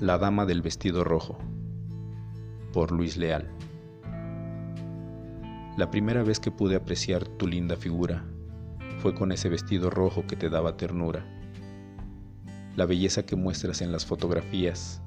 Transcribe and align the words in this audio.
La 0.00 0.18
Dama 0.18 0.44
del 0.44 0.60
Vestido 0.60 1.04
Rojo 1.04 1.38
por 2.72 2.90
Luis 2.90 3.16
Leal 3.16 3.48
La 5.76 5.88
primera 5.92 6.24
vez 6.24 6.40
que 6.40 6.50
pude 6.50 6.74
apreciar 6.74 7.24
tu 7.24 7.46
linda 7.46 7.76
figura 7.76 8.24
fue 8.98 9.14
con 9.14 9.30
ese 9.30 9.48
vestido 9.48 9.90
rojo 9.90 10.26
que 10.26 10.34
te 10.34 10.50
daba 10.50 10.76
ternura. 10.76 11.24
La 12.74 12.86
belleza 12.86 13.24
que 13.24 13.36
muestras 13.36 13.82
en 13.82 13.92
las 13.92 14.04
fotografías 14.04 15.00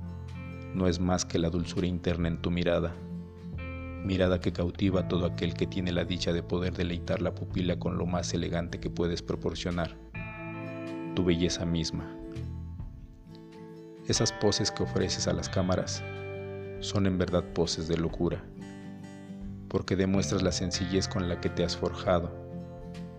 no 0.73 0.88
es 0.88 1.01
más 1.01 1.25
que 1.25 1.38
la 1.38 1.49
dulzura 1.49 1.85
interna 1.85 2.29
en 2.29 2.41
tu 2.41 2.49
mirada, 2.49 2.95
mirada 4.05 4.39
que 4.39 4.54
cautiva 4.54 5.01
a 5.01 5.07
todo 5.09 5.25
aquel 5.25 5.54
que 5.54 5.67
tiene 5.67 5.91
la 5.91 6.05
dicha 6.05 6.31
de 6.31 6.43
poder 6.43 6.73
deleitar 6.73 7.21
la 7.21 7.35
pupila 7.35 7.77
con 7.77 7.97
lo 7.97 8.05
más 8.05 8.33
elegante 8.33 8.79
que 8.79 8.89
puedes 8.89 9.21
proporcionar, 9.21 9.97
tu 11.13 11.25
belleza 11.25 11.65
misma. 11.65 12.18
Esas 14.07 14.32
poses 14.32 14.71
que 14.71 14.84
ofreces 14.84 15.28
a 15.28 15.34
las 15.34 15.50
cámaras 15.50 16.02
son 16.79 17.07
en 17.07 17.18
verdad 17.18 17.43
poses 17.54 17.89
de 17.89 17.97
locura, 17.97 18.42
porque 19.68 19.97
demuestras 19.97 20.43
la 20.43 20.54
sencillez 20.54 21.10
con 21.10 21.28
la 21.28 21.42
que 21.42 21.50
te 21.50 21.66
has 21.66 21.75
forjado, 21.75 22.32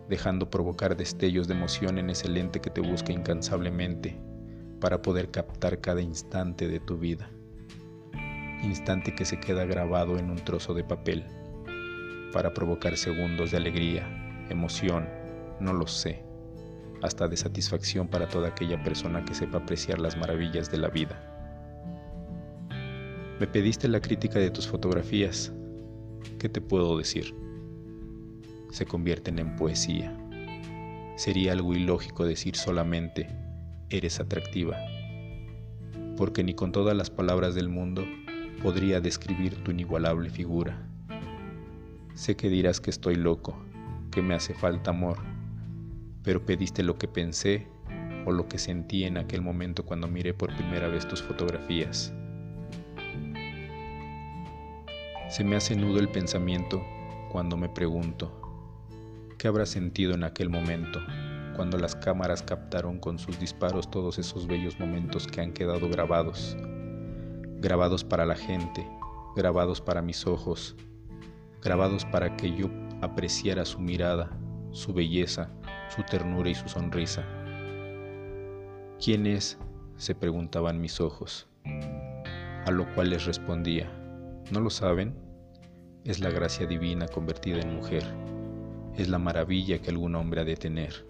dejando 0.08 0.48
provocar 0.48 0.96
destellos 0.96 1.46
de 1.46 1.52
emoción 1.52 1.98
en 1.98 2.08
ese 2.08 2.30
lente 2.30 2.60
que 2.60 2.70
te 2.70 2.80
busca 2.80 3.12
incansablemente 3.12 4.18
para 4.80 5.02
poder 5.02 5.30
captar 5.30 5.82
cada 5.82 6.00
instante 6.00 6.68
de 6.68 6.80
tu 6.80 6.96
vida, 6.96 7.28
instante 8.62 9.14
que 9.14 9.26
se 9.26 9.38
queda 9.38 9.66
grabado 9.66 10.16
en 10.16 10.30
un 10.30 10.38
trozo 10.38 10.72
de 10.72 10.84
papel, 10.84 11.26
para 12.32 12.54
provocar 12.54 12.96
segundos 12.96 13.50
de 13.50 13.58
alegría, 13.58 14.06
emoción, 14.48 15.06
no 15.60 15.74
lo 15.74 15.86
sé 15.86 16.27
hasta 17.02 17.28
de 17.28 17.36
satisfacción 17.36 18.08
para 18.08 18.28
toda 18.28 18.48
aquella 18.48 18.82
persona 18.82 19.24
que 19.24 19.34
sepa 19.34 19.58
apreciar 19.58 19.98
las 19.98 20.16
maravillas 20.16 20.70
de 20.70 20.78
la 20.78 20.88
vida. 20.88 21.20
Me 23.40 23.46
pediste 23.46 23.86
la 23.86 24.00
crítica 24.00 24.38
de 24.38 24.50
tus 24.50 24.66
fotografías. 24.66 25.52
¿Qué 26.38 26.48
te 26.48 26.60
puedo 26.60 26.98
decir? 26.98 27.34
Se 28.70 28.84
convierten 28.84 29.38
en 29.38 29.54
poesía. 29.54 30.12
Sería 31.16 31.52
algo 31.52 31.72
ilógico 31.72 32.24
decir 32.24 32.56
solamente, 32.56 33.28
eres 33.90 34.20
atractiva, 34.20 34.76
porque 36.16 36.44
ni 36.44 36.54
con 36.54 36.72
todas 36.72 36.96
las 36.96 37.10
palabras 37.10 37.54
del 37.54 37.68
mundo 37.68 38.04
podría 38.62 39.00
describir 39.00 39.62
tu 39.62 39.70
inigualable 39.70 40.30
figura. 40.30 40.88
Sé 42.14 42.36
que 42.36 42.48
dirás 42.48 42.80
que 42.80 42.90
estoy 42.90 43.14
loco, 43.14 43.56
que 44.10 44.20
me 44.20 44.34
hace 44.34 44.52
falta 44.52 44.90
amor, 44.90 45.18
pero 46.28 46.44
pediste 46.44 46.82
lo 46.82 46.98
que 46.98 47.08
pensé 47.08 47.66
o 48.26 48.32
lo 48.32 48.48
que 48.48 48.58
sentí 48.58 49.04
en 49.04 49.16
aquel 49.16 49.40
momento 49.40 49.86
cuando 49.86 50.08
miré 50.08 50.34
por 50.34 50.54
primera 50.54 50.86
vez 50.86 51.08
tus 51.08 51.22
fotografías. 51.22 52.12
Se 55.30 55.42
me 55.42 55.56
hace 55.56 55.74
nudo 55.74 55.98
el 55.98 56.10
pensamiento 56.10 56.84
cuando 57.32 57.56
me 57.56 57.70
pregunto, 57.70 58.30
¿qué 59.38 59.48
habrá 59.48 59.64
sentido 59.64 60.12
en 60.12 60.22
aquel 60.22 60.50
momento 60.50 61.00
cuando 61.56 61.78
las 61.78 61.96
cámaras 61.96 62.42
captaron 62.42 62.98
con 62.98 63.18
sus 63.18 63.40
disparos 63.40 63.90
todos 63.90 64.18
esos 64.18 64.46
bellos 64.46 64.78
momentos 64.78 65.26
que 65.26 65.40
han 65.40 65.54
quedado 65.54 65.88
grabados? 65.88 66.58
Grabados 67.62 68.04
para 68.04 68.26
la 68.26 68.36
gente, 68.36 68.86
grabados 69.34 69.80
para 69.80 70.02
mis 70.02 70.26
ojos, 70.26 70.76
grabados 71.62 72.04
para 72.04 72.36
que 72.36 72.54
yo 72.54 72.68
apreciara 73.00 73.64
su 73.64 73.80
mirada, 73.80 74.38
su 74.72 74.92
belleza, 74.92 75.50
su 75.88 76.02
ternura 76.02 76.50
y 76.50 76.54
su 76.54 76.68
sonrisa. 76.68 77.24
¿Quién 78.98 79.26
es? 79.26 79.58
se 79.98 80.14
preguntaban 80.14 80.80
mis 80.80 81.00
ojos, 81.00 81.48
a 81.64 82.70
lo 82.70 82.86
cual 82.94 83.10
les 83.10 83.26
respondía, 83.26 83.90
¿no 84.52 84.60
lo 84.60 84.70
saben? 84.70 85.14
Es 86.04 86.20
la 86.20 86.30
gracia 86.30 86.66
divina 86.66 87.08
convertida 87.08 87.60
en 87.60 87.74
mujer, 87.74 88.04
es 88.96 89.08
la 89.08 89.18
maravilla 89.18 89.80
que 89.80 89.90
algún 89.90 90.14
hombre 90.14 90.40
ha 90.40 90.44
de 90.44 90.56
tener. 90.56 91.04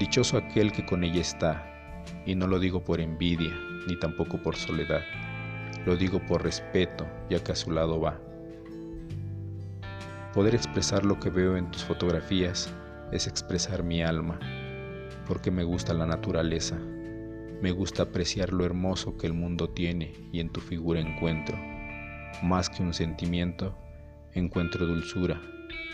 Dichoso 0.00 0.36
aquel 0.36 0.72
que 0.72 0.84
con 0.84 1.04
ella 1.04 1.20
está, 1.20 2.04
y 2.26 2.34
no 2.34 2.48
lo 2.48 2.58
digo 2.58 2.82
por 2.82 3.00
envidia, 3.00 3.56
ni 3.86 3.96
tampoco 4.00 4.42
por 4.42 4.56
soledad, 4.56 5.02
lo 5.86 5.94
digo 5.96 6.20
por 6.26 6.42
respeto, 6.42 7.06
ya 7.30 7.42
que 7.42 7.52
a 7.52 7.56
su 7.56 7.70
lado 7.70 8.00
va. 8.00 8.18
Poder 10.34 10.56
expresar 10.56 11.06
lo 11.06 11.20
que 11.20 11.30
veo 11.30 11.56
en 11.56 11.70
tus 11.70 11.84
fotografías 11.84 12.74
es 13.12 13.26
expresar 13.26 13.82
mi 13.82 14.02
alma, 14.02 14.38
porque 15.26 15.50
me 15.50 15.64
gusta 15.64 15.94
la 15.94 16.06
naturaleza, 16.06 16.76
me 16.76 17.70
gusta 17.72 18.04
apreciar 18.04 18.52
lo 18.52 18.64
hermoso 18.64 19.16
que 19.16 19.26
el 19.26 19.32
mundo 19.32 19.70
tiene 19.70 20.12
y 20.32 20.40
en 20.40 20.50
tu 20.50 20.60
figura 20.60 21.00
encuentro. 21.00 21.56
Más 22.42 22.68
que 22.68 22.82
un 22.82 22.94
sentimiento, 22.94 23.76
encuentro 24.34 24.86
dulzura, 24.86 25.40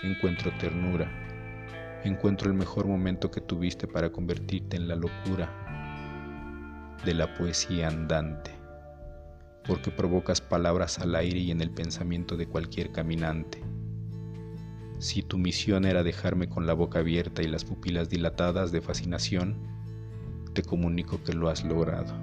encuentro 0.02 0.52
ternura, 0.58 1.10
encuentro 2.04 2.50
el 2.50 2.54
mejor 2.54 2.86
momento 2.86 3.30
que 3.30 3.40
tuviste 3.40 3.86
para 3.86 4.10
convertirte 4.10 4.76
en 4.76 4.88
la 4.88 4.96
locura 4.96 5.48
de 7.04 7.14
la 7.14 7.32
poesía 7.34 7.88
andante, 7.88 8.50
porque 9.66 9.90
provocas 9.90 10.40
palabras 10.40 10.98
al 10.98 11.14
aire 11.14 11.38
y 11.38 11.50
en 11.50 11.60
el 11.60 11.70
pensamiento 11.70 12.36
de 12.36 12.46
cualquier 12.46 12.92
caminante 12.92 13.62
si 15.04 15.22
tu 15.22 15.36
misión 15.36 15.84
era 15.84 16.02
dejarme 16.02 16.48
con 16.48 16.66
la 16.66 16.72
boca 16.72 17.00
abierta 17.00 17.42
y 17.42 17.46
las 17.46 17.66
pupilas 17.66 18.08
dilatadas 18.08 18.72
de 18.72 18.80
fascinación, 18.80 19.58
te 20.54 20.62
comunico 20.62 21.22
que 21.22 21.34
lo 21.34 21.50
has 21.50 21.62
logrado. 21.62 22.14